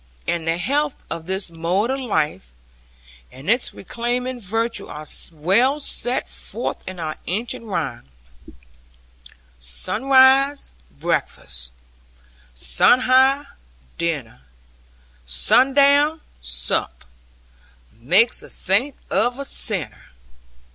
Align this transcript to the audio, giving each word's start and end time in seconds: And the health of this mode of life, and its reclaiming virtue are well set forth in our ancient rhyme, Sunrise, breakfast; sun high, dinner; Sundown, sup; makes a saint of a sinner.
And 0.25 0.47
the 0.47 0.57
health 0.57 1.05
of 1.11 1.27
this 1.27 1.51
mode 1.55 1.91
of 1.91 1.99
life, 1.99 2.49
and 3.31 3.47
its 3.47 3.71
reclaiming 3.71 4.39
virtue 4.39 4.87
are 4.87 5.05
well 5.31 5.79
set 5.79 6.27
forth 6.27 6.77
in 6.87 6.99
our 6.99 7.17
ancient 7.27 7.65
rhyme, 7.65 8.09
Sunrise, 9.59 10.73
breakfast; 10.99 11.71
sun 12.55 13.01
high, 13.01 13.45
dinner; 13.99 14.41
Sundown, 15.27 16.21
sup; 16.41 17.05
makes 17.99 18.41
a 18.41 18.49
saint 18.49 18.95
of 19.11 19.37
a 19.37 19.45
sinner. 19.45 20.05